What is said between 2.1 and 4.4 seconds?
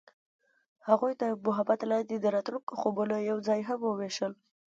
د راتلونکي خوبونه یوځای هم وویشل.